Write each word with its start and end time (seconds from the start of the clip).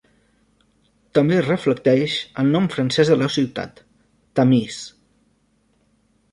També 1.17 1.37
es 1.41 1.45
reflecteix 1.49 2.15
al 2.43 2.49
nom 2.57 2.67
francès 2.77 3.13
de 3.15 3.19
la 3.21 3.29
ciutat, 3.37 3.85
Tamise. 4.39 4.93